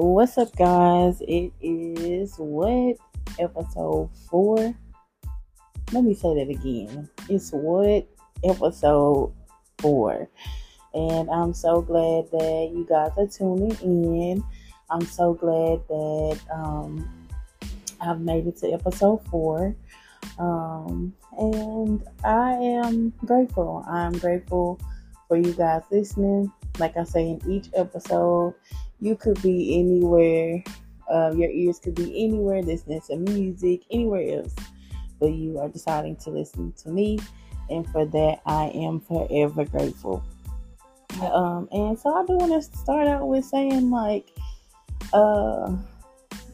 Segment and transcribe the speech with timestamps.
[0.00, 1.20] What's up, guys?
[1.22, 2.98] It is what
[3.36, 4.72] episode four.
[5.90, 7.10] Let me say that again.
[7.28, 8.06] It's what
[8.44, 9.32] episode
[9.78, 10.28] four,
[10.94, 14.44] and I'm so glad that you guys are tuning in.
[14.88, 17.26] I'm so glad that um,
[18.00, 19.74] I've made it to episode four.
[20.38, 23.84] Um, and I am grateful.
[23.88, 24.78] I'm grateful
[25.26, 26.52] for you guys listening.
[26.78, 28.54] Like I say in each episode,
[29.00, 30.62] you could be anywhere.
[31.10, 34.54] Um, your ears could be anywhere listening to music, anywhere else,
[35.18, 37.18] but you are deciding to listen to me,
[37.70, 40.22] and for that, I am forever grateful.
[41.22, 44.30] Um, and so I do want to start out with saying, like,
[45.12, 45.74] uh,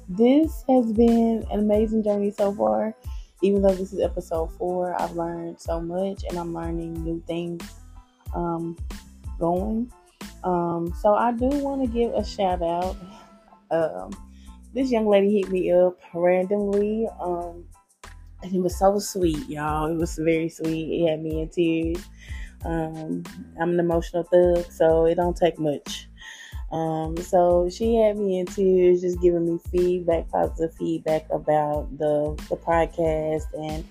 [0.09, 2.95] this has been an amazing journey so far.
[3.43, 7.63] Even though this is episode four, I've learned so much, and I'm learning new things
[8.35, 8.77] um,
[9.39, 9.93] going.
[10.45, 12.97] Um, so I do want to give a shout out.
[13.71, 14.11] Um,
[14.75, 17.09] this young lady hit me up randomly.
[17.21, 17.65] Um,
[18.43, 19.91] and it was so sweet, y'all.
[19.91, 21.01] It was very sweet.
[21.01, 22.05] It had me in tears.
[22.65, 23.25] Um,
[23.61, 26.09] I'm an emotional thug, so it don't take much.
[26.71, 32.35] Um, so she had me in tears, just giving me feedback, positive feedback about the
[32.49, 33.85] the podcast, and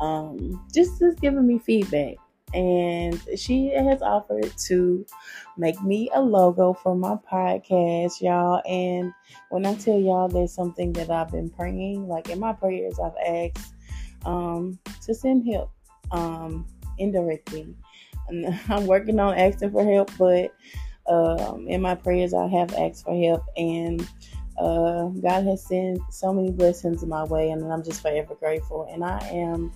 [0.00, 2.16] um, just just giving me feedback
[2.54, 5.04] and she has offered to
[5.56, 8.62] make me a logo for my podcast, y'all.
[8.68, 9.12] And
[9.50, 13.16] when I tell y'all there's something that I've been praying, like in my prayers, I've
[13.26, 13.74] asked
[14.24, 15.70] um, to send help
[16.10, 16.66] um,
[16.98, 17.74] indirectly.
[18.28, 20.54] And I'm working on asking for help, but
[21.08, 24.00] um, in my prayers, I have asked for help, and
[24.58, 28.88] uh, God has sent so many blessings in my way, and I'm just forever grateful.
[28.90, 29.72] And I am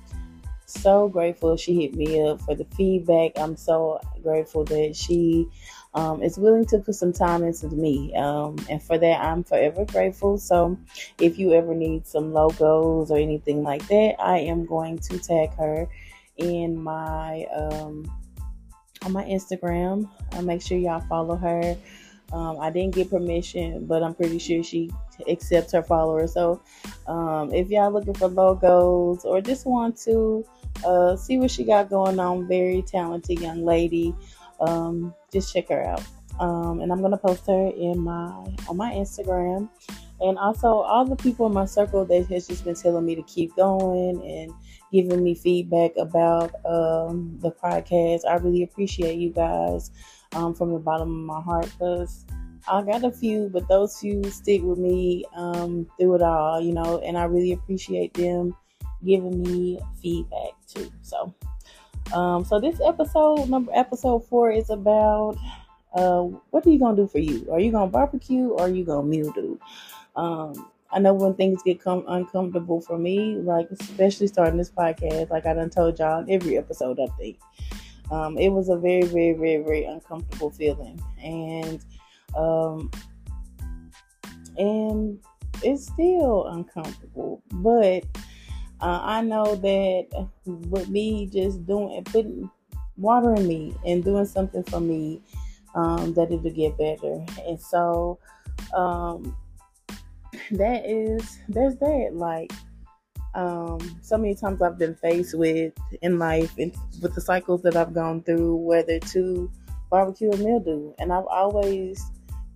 [0.73, 3.33] so grateful she hit me up for the feedback.
[3.37, 5.47] I'm so grateful that she
[5.95, 8.15] um, is willing to put some time into me.
[8.15, 10.39] Um, and for that, I'm forever grateful.
[10.39, 10.79] So
[11.19, 15.55] if you ever need some logos or anything like that, I am going to tag
[15.57, 15.89] her
[16.37, 18.11] in my um,
[19.05, 20.09] on my Instagram.
[20.33, 21.77] I'll make sure y'all follow her.
[22.33, 24.91] Um, I didn't get permission, but I'm pretty sure she
[25.29, 26.33] accepts her followers.
[26.35, 26.63] So
[27.07, 30.45] um, if y'all looking for logos or just want to
[30.85, 32.49] uh, see what she got going on.
[32.49, 34.15] Very talented young lady.
[34.61, 36.03] Um, just check her out.
[36.39, 38.31] Um, and I'm gonna post her in my
[38.69, 39.69] on my Instagram.
[40.21, 43.23] And also all the people in my circle that has just been telling me to
[43.23, 44.53] keep going and
[44.93, 48.21] giving me feedback about um, the podcast.
[48.29, 49.91] I really appreciate you guys
[50.33, 52.27] um, from the bottom of my heart because
[52.69, 56.73] I got a few, but those few stick with me um, through it all, you
[56.73, 58.55] know, and I really appreciate them
[59.05, 60.91] giving me feedback too.
[61.03, 61.35] So,
[62.13, 65.37] um, so this episode number episode four is about
[65.95, 67.49] uh, what are you gonna do for you?
[67.51, 69.59] Are you gonna barbecue or are you gonna mildew?
[70.17, 75.31] Um, I know when things get come uncomfortable for me, like especially starting this podcast,
[75.31, 77.39] like I done told y'all every episode, I think.
[78.11, 81.85] Um, it was a very, very, very, very uncomfortable feeling, and
[82.37, 82.91] um,
[84.59, 85.19] and
[85.63, 88.05] it's still uncomfortable, but
[88.83, 92.51] uh, I know that with me just doing putting
[92.97, 95.21] watering me and doing something for me,
[95.75, 97.25] um, that it'll get better.
[97.47, 98.19] And so
[98.75, 99.37] um,
[100.53, 102.53] that is there's that like
[103.35, 107.77] um, so many times I've been faced with in life and with the cycles that
[107.77, 109.51] I've gone through, whether to
[109.91, 112.05] barbecue or mildew, and I've always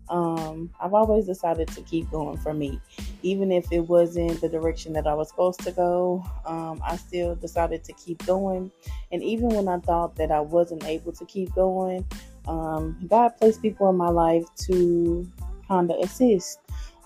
[0.08, 2.80] um, I've always decided to keep going for me.
[3.24, 7.34] Even if it wasn't the direction that I was supposed to go, um, I still
[7.34, 8.70] decided to keep going.
[9.12, 12.04] And even when I thought that I wasn't able to keep going,
[12.46, 15.26] um, God placed people in my life to
[15.66, 16.58] kind of assist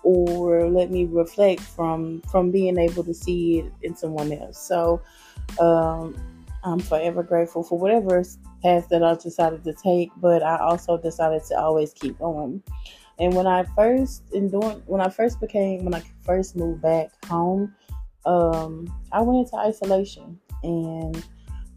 [0.03, 4.59] or let me reflect from from being able to see it in someone else.
[4.59, 5.01] So
[5.61, 6.17] um,
[6.65, 8.25] I'm forever grateful for whatever
[8.63, 12.63] path that I decided to take, but I also decided to always keep going.
[13.19, 17.11] And when I first in doing when I first became when I first moved back
[17.27, 17.75] home,
[18.25, 21.25] um, I went into isolation and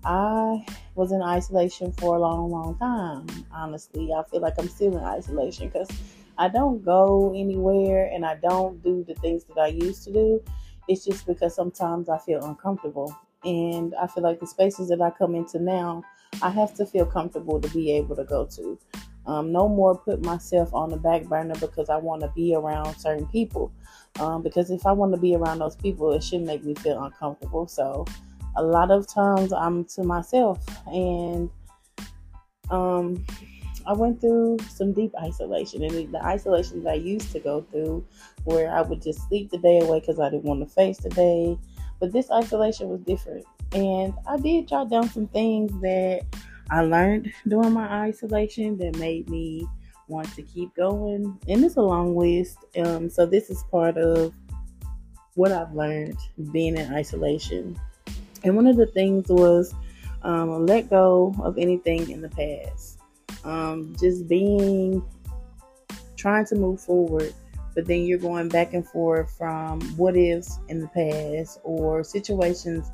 [0.03, 0.65] I
[0.95, 3.27] was in isolation for a long, long time.
[3.51, 5.89] Honestly, I feel like I'm still in isolation because
[6.37, 10.43] I don't go anywhere and I don't do the things that I used to do.
[10.87, 13.15] It's just because sometimes I feel uncomfortable.
[13.43, 16.03] And I feel like the spaces that I come into now,
[16.41, 18.79] I have to feel comfortable to be able to go to.
[19.25, 22.95] Um, no more put myself on the back burner because I want to be around
[22.97, 23.71] certain people.
[24.19, 27.01] Um, because if I want to be around those people, it should make me feel
[27.03, 27.67] uncomfortable.
[27.67, 28.05] So
[28.55, 31.49] a lot of times I'm to myself, and
[32.69, 33.25] um,
[33.85, 38.05] I went through some deep isolation, and the isolation that I used to go through,
[38.43, 41.09] where I would just sleep the day away because I didn't want to face the
[41.09, 41.57] day.
[41.99, 46.21] But this isolation was different, and I did jot down some things that
[46.71, 49.67] I learned during my isolation that made me
[50.07, 51.37] want to keep going.
[51.49, 52.59] And it's a long list.
[52.77, 54.33] Um, so this is part of
[55.35, 56.17] what I've learned
[56.53, 57.77] being in isolation.
[58.43, 59.75] And one of the things was
[60.23, 62.99] um, let go of anything in the past.
[63.43, 65.03] Um, just being
[66.15, 67.33] trying to move forward,
[67.75, 72.89] but then you're going back and forth from what ifs in the past or situations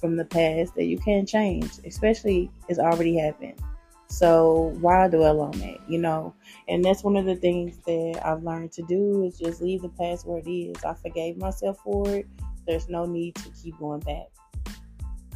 [0.00, 3.60] from the past that you can't change, especially it's already happened.
[4.08, 6.34] So why dwell on it, you know?
[6.68, 9.88] And that's one of the things that I've learned to do is just leave the
[9.90, 10.82] past where it is.
[10.84, 12.26] I forgave myself for it.
[12.66, 14.26] There's no need to keep going back.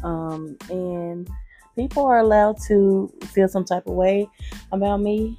[0.03, 1.29] Um, and
[1.77, 4.29] people are allowed to feel some type of way
[4.73, 5.39] about me,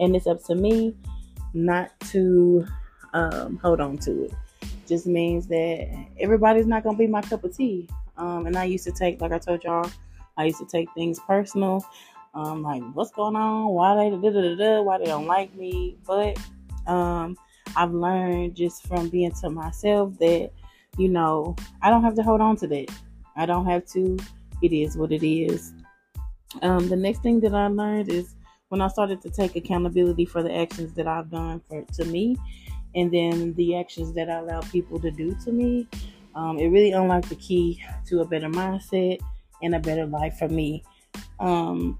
[0.00, 0.96] and it's up to me
[1.54, 2.66] not to
[3.12, 4.32] um, hold on to it.
[4.88, 7.88] Just means that everybody's not gonna be my cup of tea.
[8.16, 9.90] Um, and I used to take, like I told y'all,
[10.36, 11.84] I used to take things personal.
[12.34, 13.68] Um, like what's going on?
[13.68, 15.98] Why they da, da, da, why they don't like me?
[16.06, 16.38] But
[16.86, 17.36] um,
[17.76, 20.50] I've learned just from being to myself that
[20.96, 22.90] you know I don't have to hold on to that.
[23.36, 24.18] I don't have to.
[24.62, 25.74] It is what it is.
[26.62, 28.34] Um, the next thing that I learned is
[28.68, 32.36] when I started to take accountability for the actions that I've done for to me,
[32.94, 35.86] and then the actions that I allow people to do to me.
[36.34, 39.20] Um, it really unlocked the key to a better mindset
[39.62, 40.82] and a better life for me.
[41.40, 41.98] Um,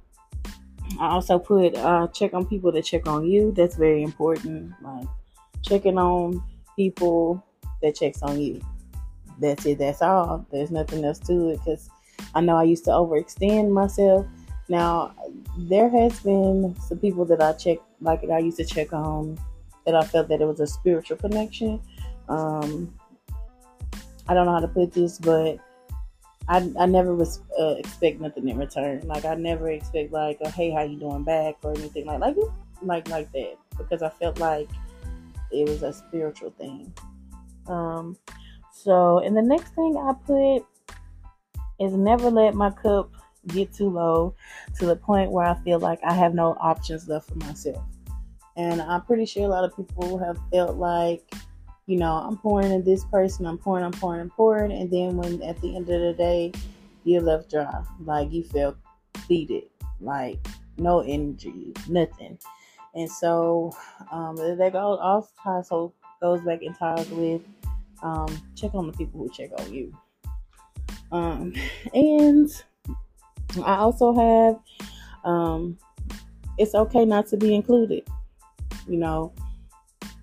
[1.01, 3.53] I also put uh, check on people that check on you.
[3.53, 4.73] That's very important.
[4.83, 5.07] Like
[5.63, 6.43] checking on
[6.77, 7.45] people
[7.83, 8.61] that checks on you.
[9.39, 9.79] That's it.
[9.79, 10.47] That's all.
[10.51, 11.91] There's nothing else to it because
[12.35, 14.27] I know I used to overextend myself.
[14.69, 15.15] Now
[15.59, 19.39] there has been some people that I check, like I used to check on,
[19.85, 21.81] that I felt that it was a spiritual connection.
[22.29, 22.95] Um,
[24.29, 25.59] I don't know how to put this, but
[26.49, 29.07] I, I never was uh, expect nothing in return.
[29.07, 32.37] Like I never expect like a hey how you doing back or anything like like
[32.83, 34.69] like like that because I felt like
[35.51, 36.93] it was a spiritual thing.
[37.67, 38.17] Um,
[38.73, 40.67] so and the next thing I put
[41.79, 43.11] is never let my cup
[43.49, 44.35] get too low
[44.79, 47.85] to the point where I feel like I have no options left for myself.
[48.57, 51.33] And I'm pretty sure a lot of people have felt like
[51.87, 55.17] you know, I'm pouring in this person, I'm pouring, I'm pouring, I'm pouring, and then
[55.17, 56.53] when at the end of the day,
[57.05, 58.77] you're left dry, like you feel
[59.15, 59.65] depleted,
[60.01, 60.39] like
[60.79, 62.39] no energy, nothing.
[62.95, 63.73] And so
[64.11, 67.43] um, that also goes back and ties with
[68.03, 69.93] um, check on the people who check on you.
[71.11, 71.55] Um,
[71.95, 72.51] and
[73.65, 74.61] I also have
[75.25, 75.79] um,
[76.59, 78.07] it's okay not to be included.
[78.89, 79.33] You know,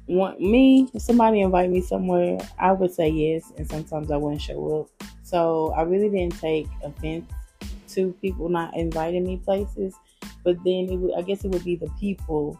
[0.09, 4.41] want me, if somebody invite me somewhere, I would say yes, and sometimes I wouldn't
[4.41, 5.07] show up.
[5.23, 7.31] So I really didn't take offense
[7.89, 9.93] to people not inviting me places,
[10.43, 12.59] but then it would, I guess it would be the people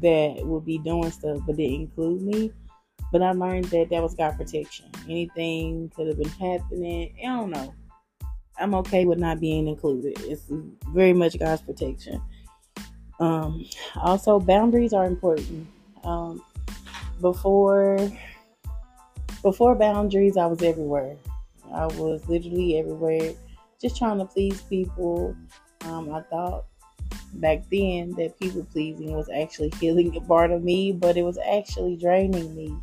[0.00, 2.52] that would be doing stuff, but didn't include me.
[3.10, 4.86] But I learned that that was God protection.
[5.08, 7.14] Anything could have been happening.
[7.20, 7.74] I don't know.
[8.58, 10.14] I'm okay with not being included.
[10.20, 10.44] It's
[10.92, 12.20] very much God's protection.
[13.20, 13.64] Um,
[13.96, 15.68] also, boundaries are important.
[16.04, 16.42] Um,
[17.20, 17.98] before
[19.42, 21.16] before boundaries, I was everywhere.
[21.72, 23.32] I was literally everywhere,
[23.80, 25.36] just trying to please people.
[25.82, 26.64] Um, I thought
[27.34, 31.38] back then that people pleasing was actually healing a part of me, but it was
[31.38, 32.76] actually draining me.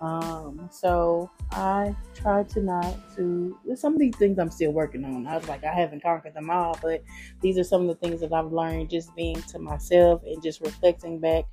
[0.00, 3.58] Um, so I try to not to.
[3.74, 5.26] Some of these things I'm still working on.
[5.26, 7.02] I was like, I haven't conquered them all, but
[7.40, 10.60] these are some of the things that I've learned just being to myself and just
[10.60, 11.44] reflecting back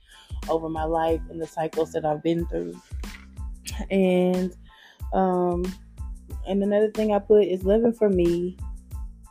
[0.50, 2.80] over my life and the cycles that I've been through.
[3.90, 4.54] And
[5.14, 5.64] um,
[6.48, 8.58] and another thing I put is living for me.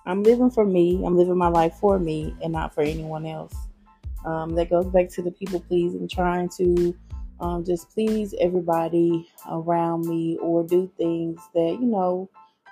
[0.06, 1.04] I'm living for me.
[1.04, 3.54] I'm living my life for me and not for anyone else.
[4.24, 6.94] Um, that goes back to the people pleasing, trying to
[7.42, 12.30] um, just please everybody around me or do things that, you know,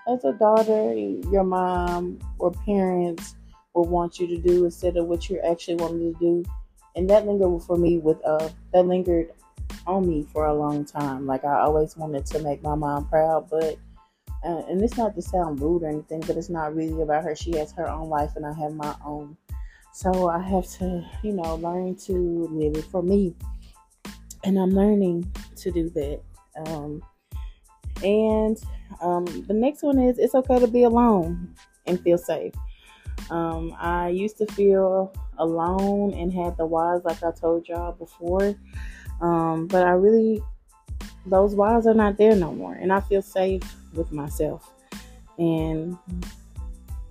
[0.08, 3.34] as a daughter, your mom or parents
[3.74, 6.44] will want you to do instead of what you're actually wanting to do.
[6.94, 9.32] And that lingered for me with, uh, that lingered
[9.88, 11.26] on me for a long time.
[11.26, 13.76] Like I always wanted to make my mom proud, but,
[14.44, 17.34] uh, and it's not to sound rude or anything, but it's not really about her.
[17.34, 19.36] She has her own life and I have my own.
[19.92, 23.34] So I have to, you know, learn to live it for me
[24.44, 26.20] and I'm learning to do that.
[26.66, 27.02] Um,
[28.02, 28.58] and
[29.00, 31.54] um, the next one is it's okay to be alone
[31.86, 32.54] and feel safe.
[33.30, 38.54] Um, I used to feel alone and had the whys, like I told y'all before.
[39.20, 40.42] Um, but I really,
[41.26, 42.74] those whys are not there no more.
[42.74, 43.62] And I feel safe
[43.94, 44.72] with myself.
[45.38, 45.96] And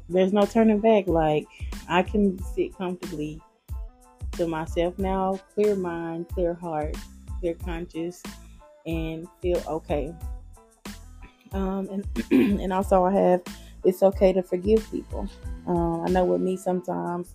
[0.10, 1.08] there's no turning back.
[1.08, 1.48] Like,
[1.88, 3.42] I can sit comfortably
[4.34, 6.96] to myself now, clear mind, clear heart,
[7.40, 8.24] clear conscience,
[8.86, 10.14] and feel okay.
[11.52, 12.06] Um, and
[12.62, 13.42] and also I have
[13.84, 15.28] it's okay to forgive people.
[15.68, 17.34] Um, I know with me sometimes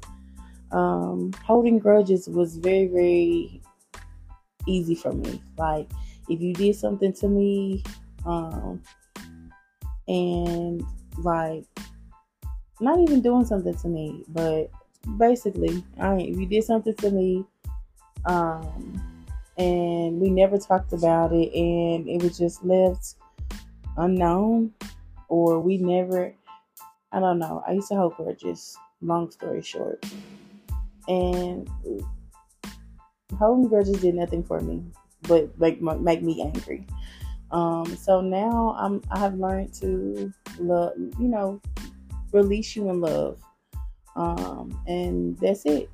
[0.72, 3.60] um, holding grudges was very very
[4.66, 5.42] easy for me.
[5.56, 5.88] Like
[6.28, 7.82] if you did something to me,
[8.26, 8.82] um,
[10.08, 10.82] and
[11.18, 11.64] like
[12.80, 14.70] not even doing something to me, but
[15.18, 17.44] basically, I if you did something to me,
[18.26, 19.13] um,
[19.56, 23.14] and we never talked about it, and it was just left
[23.96, 24.72] unknown,
[25.28, 26.34] or we never,
[27.12, 27.62] I don't know.
[27.66, 28.76] I used to hold grudges.
[29.02, 30.04] Long story short,
[31.08, 31.68] and
[33.38, 34.82] holding grudges did nothing for me,
[35.22, 36.86] but like make me angry.
[37.50, 41.60] Um, so now I'm I have learned to love, you know,
[42.32, 43.38] release you in love.
[44.16, 45.90] Um, and that's it.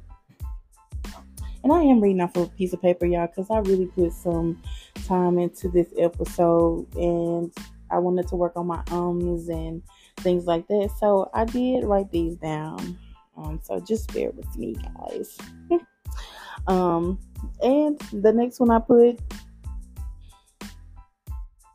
[1.62, 4.62] And I am reading off a piece of paper, y'all, because I really put some
[5.07, 7.52] time into this episode and
[7.90, 9.83] I wanted to work on my ums and
[10.19, 10.90] things like that.
[10.99, 12.99] So I did write these down.
[13.37, 15.37] Um, so just bear with me, guys.
[16.67, 17.19] um,
[17.62, 19.21] and the next one I put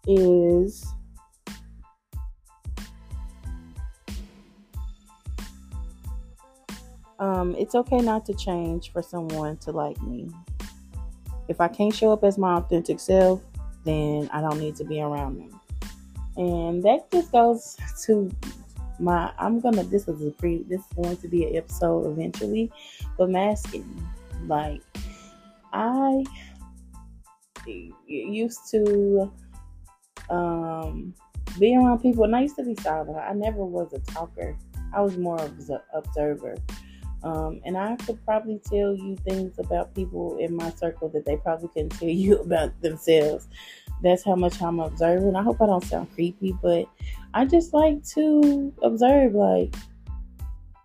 [0.08, 0.86] is
[7.26, 10.30] um, it's okay not to change for someone to like me.
[11.48, 13.42] If I can't show up as my authentic self,
[13.84, 15.60] then I don't need to be around them.
[16.38, 18.32] And that just goes to
[19.00, 22.72] my I'm gonna this is a pre this is going to be an episode eventually,
[23.18, 24.08] but masking.
[24.46, 24.82] Like
[25.74, 26.24] I
[28.06, 29.32] used to
[30.30, 31.14] um
[31.60, 33.18] be around people and I used to be silent.
[33.18, 34.56] I never was a talker.
[34.94, 36.56] I was more of an observer.
[37.26, 41.38] Um, and I could probably tell you things about people in my circle that they
[41.38, 43.48] probably couldn't tell you about themselves.
[44.04, 45.36] That's how much I'm observing.
[45.36, 46.88] I hope I don't sound creepy, but
[47.34, 49.76] I just like to observe, like,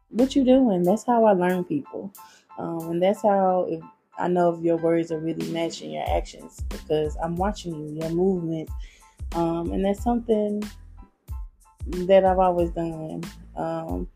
[0.08, 0.82] what you doing.
[0.82, 2.10] That's how I learn people.
[2.58, 3.82] Um, and that's how if,
[4.18, 8.10] I know if your words are really matching your actions because I'm watching you, your
[8.10, 8.72] movements.
[9.32, 10.62] Um, and that's something
[11.86, 13.24] that I've always done.
[13.56, 14.08] Um,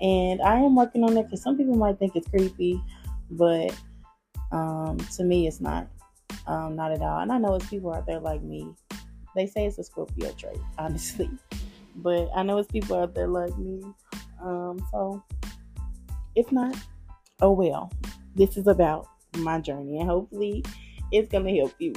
[0.00, 2.80] and I am working on it because some people might think it's creepy,
[3.30, 3.74] but
[4.52, 5.88] um, to me, it's not.
[6.46, 7.20] Um, not at all.
[7.20, 8.74] And I know it's people out there like me.
[9.34, 11.30] They say it's a Scorpio trait, honestly.
[11.96, 13.82] But I know it's people out there like me.
[14.42, 15.22] Um, so
[16.34, 16.76] if not,
[17.40, 17.90] oh well.
[18.34, 20.64] This is about my journey, and hopefully,
[21.12, 21.92] it's gonna help you.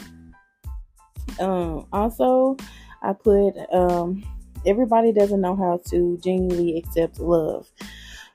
[1.39, 2.57] Um, also,
[3.01, 4.23] I put um
[4.65, 7.69] everybody doesn't know how to genuinely accept love.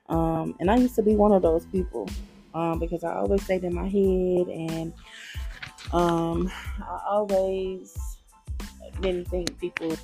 [0.09, 2.09] Um, and I used to be one of those people
[2.53, 4.93] um, because I always stayed in my head and
[5.91, 7.97] um, I always
[9.01, 9.95] didn't think people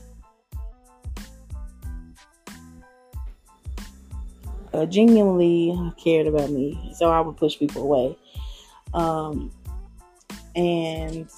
[4.73, 6.93] uh, genuinely cared about me.
[6.95, 8.17] So I would push people away.
[8.93, 9.51] Um,
[10.55, 11.29] and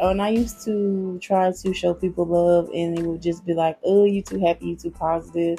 [0.00, 3.78] and I used to try to show people love, and it would just be like,
[3.84, 5.58] "Oh, you too happy, you too positive."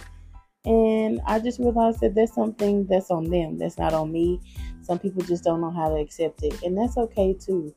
[0.65, 3.57] And I just realized that that's something that's on them.
[3.57, 4.41] That's not on me.
[4.81, 7.73] Some people just don't know how to accept it, and that's okay too.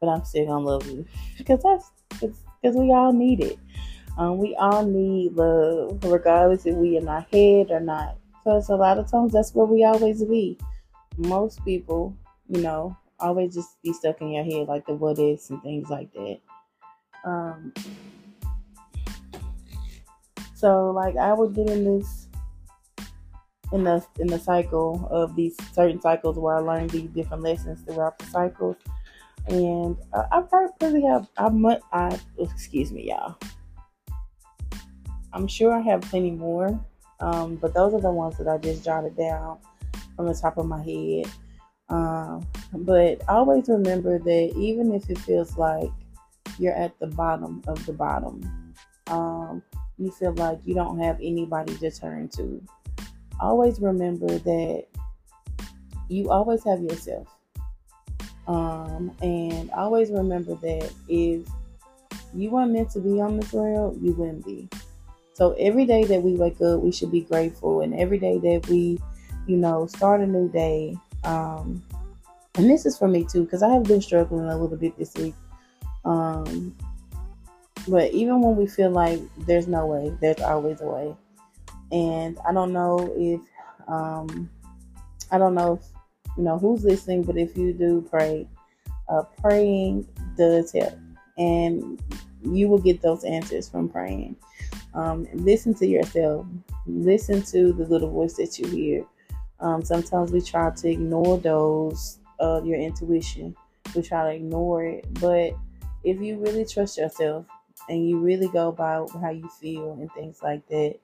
[0.00, 1.06] But I'm still gonna love you
[1.38, 3.58] because that's because we all need it.
[4.16, 8.16] Um, we all need love, regardless if we in our head or not.
[8.44, 10.58] Because a lot of times that's where we always be.
[11.16, 12.16] Most people,
[12.48, 15.88] you know, always just be stuck in your head, like the what ifs and things
[15.88, 16.38] like that.
[17.24, 17.72] Um,
[20.54, 22.28] so like I would get in this
[23.72, 27.80] in the in the cycle of these certain cycles where I learned these different lessons
[27.82, 28.76] throughout the cycles,
[29.48, 33.36] and I, probably have I much I excuse me y'all.
[35.32, 36.78] I'm sure I have plenty more,
[37.18, 39.58] um, but those are the ones that I just jotted down
[40.14, 41.26] from the top of my head.
[41.94, 45.92] Um, but always remember that even if it feels like
[46.58, 48.74] you're at the bottom of the bottom,
[49.06, 49.62] um,
[49.96, 52.60] you feel like you don't have anybody to turn to,
[53.38, 54.86] always remember that
[56.08, 57.28] you always have yourself.
[58.48, 61.46] Um, and always remember that if
[62.34, 64.68] you weren't meant to be on this world, you wouldn't be.
[65.34, 68.66] So every day that we wake up, we should be grateful, and every day that
[68.68, 68.98] we,
[69.46, 70.96] you know, start a new day.
[71.24, 71.82] Um,
[72.56, 75.14] and this is for me too, because I have been struggling a little bit this
[75.14, 75.34] week.
[76.04, 76.76] Um,
[77.88, 81.16] but even when we feel like there's no way, there's always a way.
[81.92, 83.40] And I don't know if,
[83.88, 84.48] um,
[85.30, 85.86] I don't know if,
[86.36, 88.46] you know, who's listening, but if you do pray,
[89.08, 90.98] uh, praying does help.
[91.36, 92.00] And
[92.42, 94.36] you will get those answers from praying.
[94.94, 96.46] Um, listen to yourself.
[96.86, 99.04] Listen to the little voice that you hear.
[99.60, 103.56] Um, sometimes we try to ignore those of your intuition.
[103.94, 105.54] We try to ignore it, but
[106.02, 107.46] if you really trust yourself
[107.88, 110.96] and you really go by how you feel and things like that,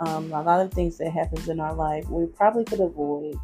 [0.00, 3.36] um, a lot of things that happens in our life we probably could avoid.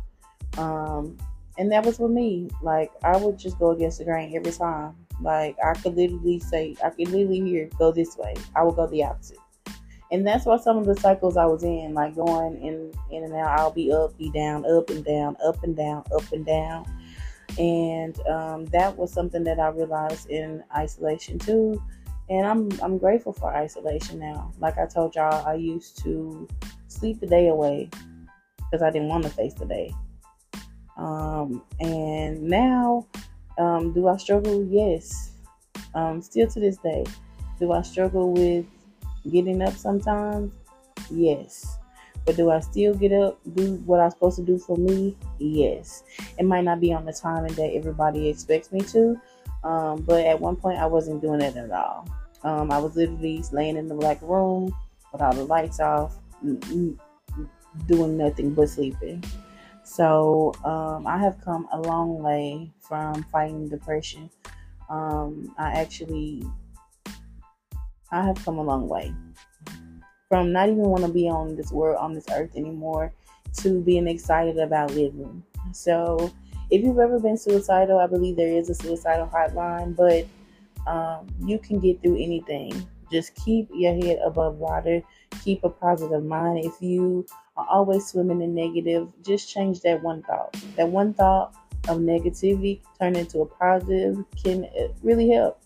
[0.56, 1.16] Um,
[1.56, 2.48] and that was with me.
[2.62, 4.94] Like I would just go against the grain every time.
[5.20, 8.34] Like I could literally say, I could literally hear, go this way.
[8.56, 9.38] I would go the opposite.
[10.10, 13.34] And that's why some of the cycles I was in, like going in in and
[13.34, 16.86] out, I'll be up, be down, up and down, up and down, up and down.
[17.58, 21.82] And um, that was something that I realized in isolation too.
[22.30, 24.52] And I'm I'm grateful for isolation now.
[24.58, 26.48] Like I told y'all, I used to
[26.88, 27.90] sleep the day away
[28.58, 29.92] because I didn't want to face the day.
[30.96, 33.06] Um, and now,
[33.58, 34.64] um, do I struggle?
[34.64, 35.32] Yes.
[35.94, 37.04] Um, still to this day,
[37.58, 38.66] do I struggle with
[39.30, 40.52] getting up sometimes?
[41.10, 41.78] Yes.
[42.24, 45.16] But do I still get up, do what I'm supposed to do for me?
[45.38, 46.02] Yes.
[46.38, 49.18] It might not be on the timing that everybody expects me to.
[49.64, 52.06] Um, but at one point, I wasn't doing it at all.
[52.44, 54.74] Um, I was literally laying in the black room
[55.12, 56.16] with all the lights off,
[57.86, 59.24] doing nothing but sleeping.
[59.82, 64.30] So um, I have come a long way from fighting depression.
[64.90, 66.44] Um, I actually,
[68.10, 69.14] I have come a long way
[70.28, 73.12] from not even want to be on this world, on this earth anymore,
[73.58, 75.42] to being excited about living.
[75.72, 76.30] So
[76.70, 80.26] if you've ever been suicidal, I believe there is a suicidal hotline, but
[80.86, 82.86] um, you can get through anything.
[83.10, 85.02] Just keep your head above water.
[85.42, 86.64] Keep a positive mind.
[86.64, 87.24] If you
[87.56, 90.54] are always swimming in negative, just change that one thought.
[90.76, 91.54] That one thought
[91.88, 95.58] of negativity turn into a positive can uh, really help.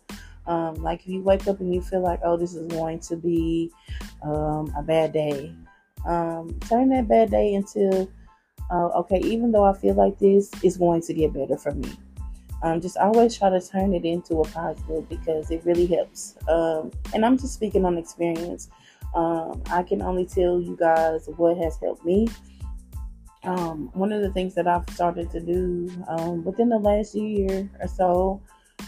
[0.46, 3.16] Um, like if you wake up and you feel like, oh, this is going to
[3.16, 3.70] be
[4.22, 5.54] um, a bad day,
[6.06, 8.08] um, turn that bad day into,
[8.70, 11.92] uh, okay, even though I feel like this, is going to get better for me.
[12.62, 16.36] Um, just always try to turn it into a positive because it really helps.
[16.48, 18.68] Um, and I'm just speaking on experience.
[19.14, 22.28] Um, I can only tell you guys what has helped me.
[23.42, 25.90] One of the things that I've started to do
[26.44, 28.40] within the last year or so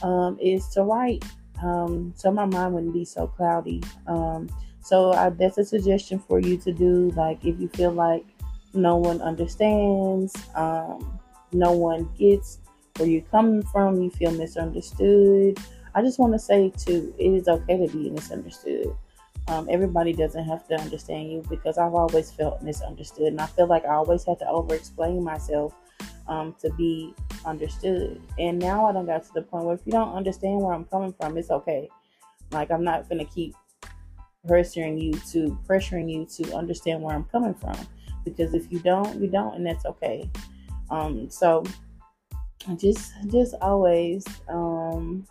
[0.02, 1.24] um, is to write
[1.60, 3.82] so my mind wouldn't be so cloudy.
[4.06, 4.48] Um,
[4.80, 7.10] so I, that's a suggestion for you to do.
[7.16, 8.24] Like if you feel like
[8.74, 11.20] no one understands, um,
[11.52, 12.58] no one gets
[12.96, 15.58] where you're coming from, you feel misunderstood.
[15.94, 18.94] I just want to say too, it is okay to be misunderstood.
[19.46, 23.66] Um, everybody doesn't have to understand you because I've always felt misunderstood, and I feel
[23.66, 25.74] like I always had to over-explain myself
[26.26, 28.20] um, to be understood.
[28.38, 30.84] And now I don't got to the point where if you don't understand where I'm
[30.84, 31.88] coming from, it's okay.
[32.50, 33.54] Like I'm not gonna keep
[34.48, 37.76] pressuring you to pressuring you to understand where I'm coming from
[38.24, 40.30] because if you don't, you don't, and that's okay.
[40.90, 41.64] Um, so
[42.76, 45.26] just just always um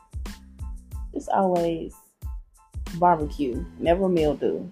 [1.13, 1.95] just always
[2.95, 4.63] barbecue never mildew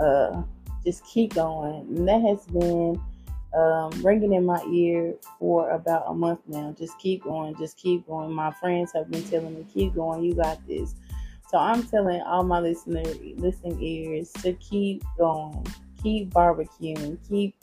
[0.00, 0.42] uh
[0.84, 3.00] just keep going and that has been
[3.56, 6.74] um, ringing in my ear for about a month now.
[6.78, 8.32] Just keep going just keep going.
[8.32, 10.94] My friends have been telling me keep going you got this.
[11.48, 13.04] So i'm telling all my listener
[13.36, 15.64] listening ears to keep going
[16.02, 17.54] keep barbecuing keep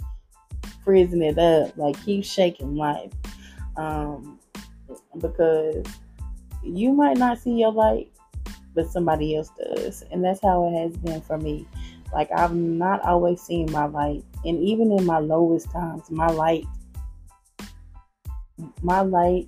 [0.84, 3.12] frizzing it up like keep shaking life.
[3.76, 4.40] Um,
[5.20, 5.86] because
[6.64, 8.12] you might not see your light,
[8.76, 11.68] but somebody else does, and that's how it has been for me.
[12.14, 16.66] Like I've not always seen my light, and even in my lowest times, my light,
[18.82, 19.48] my light,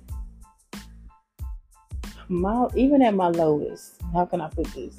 [2.28, 4.00] my even at my lowest.
[4.12, 4.96] How can I put this?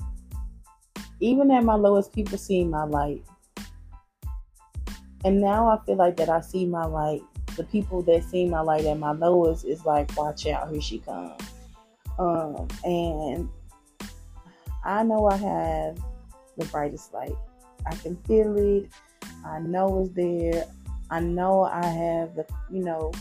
[1.20, 3.24] Even at my lowest, people see my light.
[5.26, 7.22] And now I feel like that I see my light
[7.58, 11.00] the people that see my light at my lowest is like, watch out, here she
[11.00, 11.42] comes.
[12.18, 13.50] Um, and
[14.86, 15.98] I know I have
[16.58, 17.36] the brightest light.
[17.90, 18.90] I can feel it.
[19.46, 20.66] I know it's there.
[21.10, 23.12] I know I have the, you know,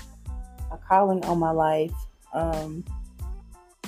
[0.73, 1.93] a calling on my life.
[2.35, 2.85] Um,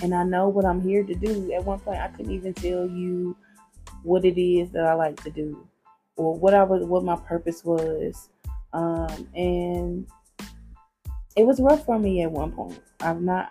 [0.03, 1.53] and I know what I'm here to do.
[1.53, 3.37] At one point, I couldn't even tell you
[4.05, 5.67] what it is that I like to do.
[6.17, 8.29] or what I was, what my purpose was.
[8.73, 10.07] Um, and
[11.37, 12.81] it was rough for me at one point.
[13.01, 13.51] I'm not,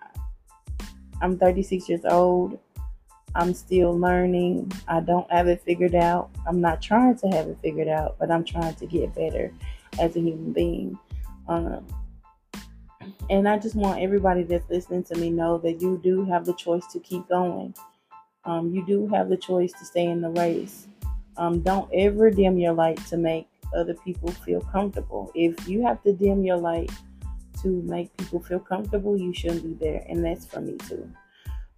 [1.21, 2.59] I'm 36 years old.
[3.37, 4.71] I'm still learning.
[4.87, 6.31] I don't have it figured out.
[6.47, 9.53] I'm not trying to have it figured out, but I'm trying to get better
[9.99, 10.97] as a human being.
[11.47, 11.85] Um,
[13.29, 16.53] and I just want everybody that's listening to me know that you do have the
[16.53, 17.75] choice to keep going.
[18.43, 20.87] Um, you do have the choice to stay in the race.
[21.37, 25.31] Um, don't ever dim your light to make other people feel comfortable.
[25.35, 26.91] If you have to dim your light
[27.61, 30.03] to make people feel comfortable, you shouldn't be there.
[30.09, 31.07] And that's for me too.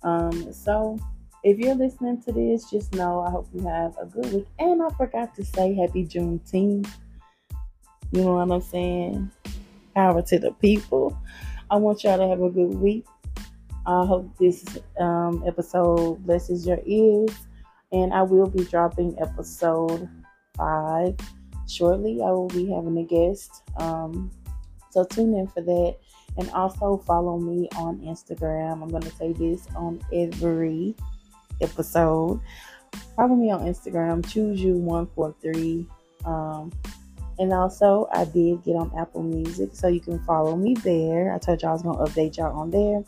[0.03, 0.97] Um, so
[1.43, 4.47] if you're listening to this, just know I hope you have a good week.
[4.59, 6.89] And I forgot to say happy Juneteenth.
[8.11, 9.31] You know what I'm saying?
[9.95, 11.17] Power to the people.
[11.71, 13.05] I want y'all to have a good week.
[13.85, 14.65] I hope this
[14.99, 17.31] um, episode blesses your ears.
[17.91, 20.09] And I will be dropping episode
[20.57, 21.15] five
[21.67, 22.21] shortly.
[22.21, 23.63] I will be having a guest.
[23.77, 24.29] Um,
[24.91, 25.95] so tune in for that.
[26.37, 28.81] And also follow me on Instagram.
[28.81, 30.95] I'm going to say this on every
[31.61, 32.41] episode.
[33.15, 35.87] Follow me on Instagram, choose you 143.
[36.25, 36.71] Um,
[37.39, 41.33] and also, I did get on Apple Music, so you can follow me there.
[41.33, 43.01] I told y'all I was to update y'all on there.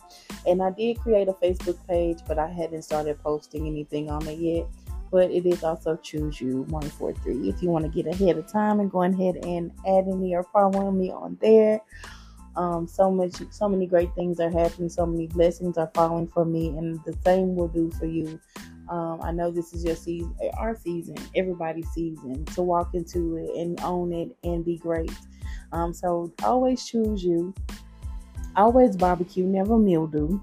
[0.46, 4.38] And I did create a Facebook page, but I hadn't started posting anything on it
[4.38, 4.66] yet.
[5.10, 7.50] But it is also Choose You 143.
[7.50, 10.44] If you want to get ahead of time and go ahead and add me or
[10.44, 11.82] follow me on there.
[12.54, 14.88] Um, so much, so many great things are happening.
[14.88, 18.38] So many blessings are falling for me, and the same will do for you.
[18.88, 23.58] Um, I know this is your season, our season, everybody's season to walk into it
[23.58, 25.12] and own it and be great.
[25.72, 27.54] Um, so always choose you.
[28.54, 30.40] Always barbecue, never mildew.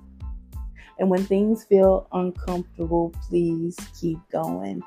[0.97, 4.81] And when things feel uncomfortable, please keep going.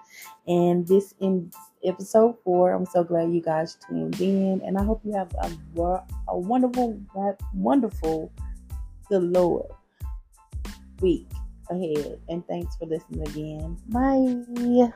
[0.46, 1.50] And this in
[1.84, 2.72] episode four.
[2.72, 5.50] I'm so glad you guys tuned in, and I hope you have a,
[6.28, 7.00] a wonderful,
[7.54, 8.32] wonderful,
[9.08, 9.66] good Lord
[11.00, 11.28] week
[11.68, 12.20] ahead.
[12.28, 13.76] And thanks for listening again.
[13.88, 14.92] Bye.